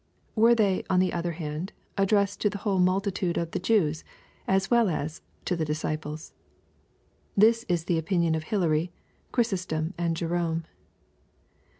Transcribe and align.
Were 0.35 0.55
they, 0.55 0.83
on 0.89 0.99
the 0.99 1.13
other 1.13 1.33
hand, 1.33 1.73
addressed 1.95 2.41
to 2.41 2.49
the 2.49 2.57
whole 2.57 2.79
multitude 2.79 3.37
of 3.37 3.51
the 3.51 3.59
Jews, 3.59 4.03
as 4.47 4.71
well 4.71 4.89
as 4.89 5.21
to 5.45 5.55
the 5.55 5.63
disciples? 5.63 6.33
This 7.37 7.65
is 7.69 7.83
the 7.85 7.99
opinion 7.99 8.33
of 8.33 8.45
Hilary, 8.45 8.91
Chiysostom, 9.31 9.93
and 9.99 10.17
Jerome. 10.17 10.63